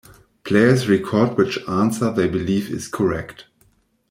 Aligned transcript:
Players 0.43 0.87
record 0.89 1.37
which 1.37 1.59
answer 1.69 2.11
they 2.11 2.27
believe 2.27 2.71
is 2.71 2.87
correct. 2.87 3.45